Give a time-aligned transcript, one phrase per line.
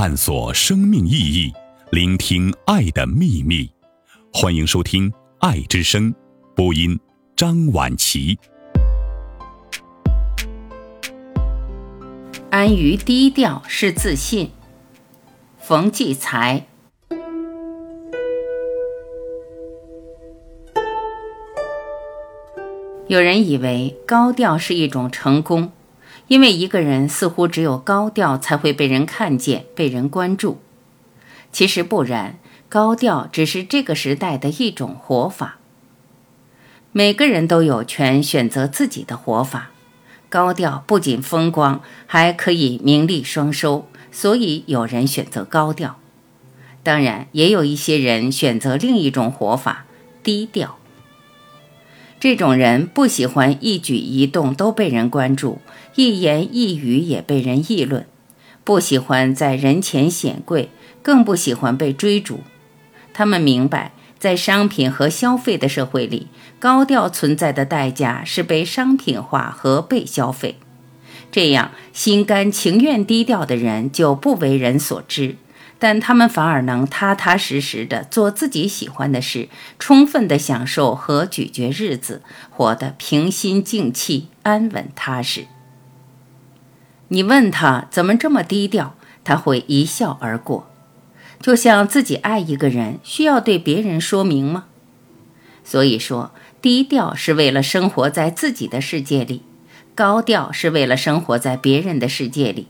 [0.00, 1.52] 探索生命意义，
[1.90, 3.70] 聆听爱的秘密。
[4.32, 5.10] 欢迎收听
[5.40, 6.10] 《爱之声》，
[6.56, 6.98] 播音
[7.36, 8.38] 张婉琪。
[12.48, 14.50] 安于低调是自信。
[15.58, 16.64] 冯骥才。
[23.06, 25.70] 有人以为高调是一种成功。
[26.30, 30.60] 因为一个人似乎只有高调才会被人看见、被人关注，
[31.50, 35.58] 其实不然，高调只是这个时代的一种活法。
[36.92, 39.70] 每个人都有权选择自己的活法，
[40.28, 45.98] 高调不仅风光，还可以名利双收，所以有人选择高调。
[46.84, 49.84] 当然，也有一些人选择另一种活法——
[50.22, 50.78] 低调。
[52.20, 55.58] 这种人不喜欢一举一动都被人关注，
[55.94, 58.06] 一言一语也被人议论，
[58.62, 60.68] 不喜欢在人前显贵，
[61.02, 62.40] 更不喜欢被追逐。
[63.14, 66.26] 他们明白，在商品和消费的社会里，
[66.58, 70.56] 高调存在的代价是被商品化和被消费。
[71.32, 75.36] 这样，心甘情愿低调的人就不为人所知。
[75.80, 85.46] 但他们反而能踏踏实实的做自己喜欢的事，充分的享受和咀嚼日子，活得平心静气、安稳踏实。
[87.08, 90.70] 你问他怎么这么低调，他会一笑而过，
[91.40, 94.66] 就像自己爱一个人需要对别人说明吗？
[95.64, 99.42] 所以说，低调是为了生活在自己的世界里，
[99.94, 102.68] 高调是为了生活在别人的世界里。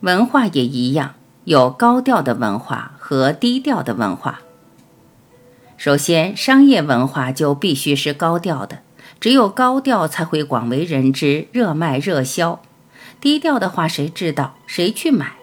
[0.00, 1.16] 文化也一样。
[1.44, 4.40] 有高调的文化和低调的文化。
[5.76, 8.78] 首先，商业文化就必须是高调的，
[9.20, 12.62] 只有高调才会广为人知、热卖热销。
[13.20, 14.54] 低调的话，谁知道？
[14.66, 15.34] 谁去买？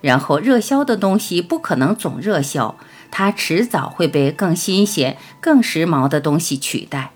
[0.00, 2.76] 然后，热销的东西不可能总热销，
[3.10, 7.10] 它迟早会被更新鲜、更时髦的东西取代。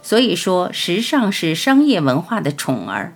[0.00, 3.12] 所以说，时尚是商业文化的宠儿。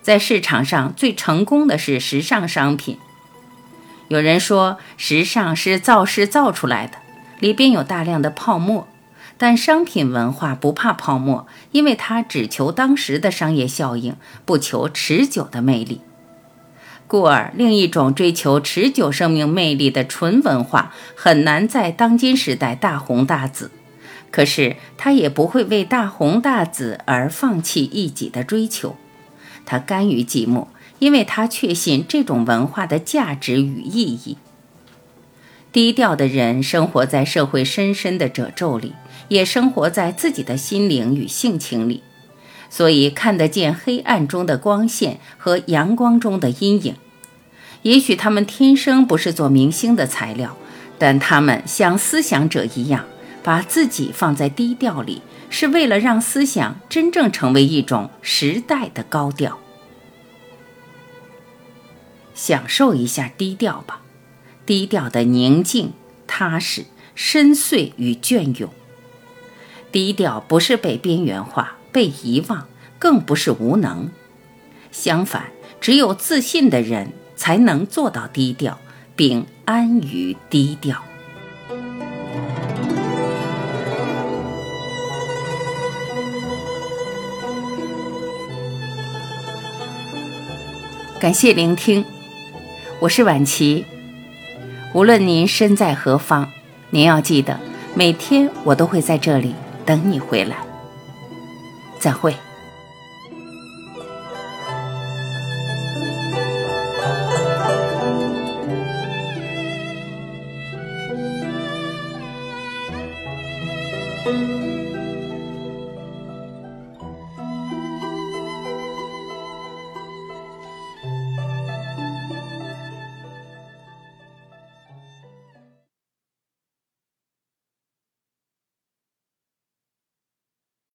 [0.00, 2.96] 在市场上最成功的是时尚商品。
[4.08, 6.98] 有人说，时尚是造势造出来的，
[7.40, 8.86] 里边有大量的泡沫。
[9.36, 16.00] 但商品文化不怕泡沫，因为它只求当时的商业效应，不求持久的魅力。
[17.06, 23.70] 故而，另一种追求持久生命魅力的纯文化，很难在当今时代大红大紫。
[24.30, 28.96] 可是，它也不会为大红大紫而放弃一己的追求，
[29.66, 30.68] 它甘于寂寞。
[30.98, 34.38] 因为他确信这种文化的价值与意义。
[35.72, 38.92] 低调的人生活在社会深深的褶皱里，
[39.28, 42.02] 也生活在自己的心灵与性情里，
[42.70, 46.94] 所以看得见黑暗中的光线和阳光中的阴影。
[47.82, 50.56] 也许他们天生不是做明星的材料，
[50.96, 53.04] 但他们像思想者一样，
[53.42, 59.58] 把自己放在低调里，是为了让思想真正成为一种时代的高调。
[62.34, 64.02] 享受一下低调吧，
[64.66, 65.92] 低调的宁静、
[66.26, 66.84] 踏实、
[67.14, 68.68] 深邃与隽永。
[69.92, 72.66] 低调不是被边缘化、被遗忘，
[72.98, 74.10] 更不是无能。
[74.90, 78.78] 相反，只有自信的人才能做到低调，
[79.14, 81.02] 并安于低调。
[91.20, 92.04] 感谢聆听。
[93.04, 93.84] 我是婉琪，
[94.94, 96.50] 无论您身在何方，
[96.88, 97.60] 您要记得，
[97.94, 99.54] 每天我都会在这里
[99.84, 100.56] 等你回来。
[102.00, 102.34] 再会。